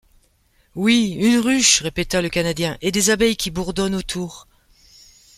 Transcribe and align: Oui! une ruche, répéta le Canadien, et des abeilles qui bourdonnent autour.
Oui! 0.73 1.11
une 1.11 1.37
ruche, 1.37 1.81
répéta 1.81 2.23
le 2.23 2.29
Canadien, 2.29 2.75
et 2.81 2.91
des 2.91 3.11
abeilles 3.11 3.35
qui 3.37 3.51
bourdonnent 3.51 3.93
autour. 3.93 4.47